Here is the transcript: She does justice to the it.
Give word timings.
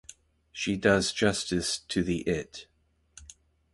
She 0.51 0.77
does 0.77 1.11
justice 1.13 1.77
to 1.77 2.01
the 2.01 2.21
it. 2.21 2.65